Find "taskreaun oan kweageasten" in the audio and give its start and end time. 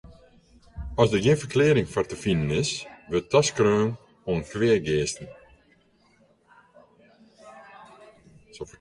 3.31-5.27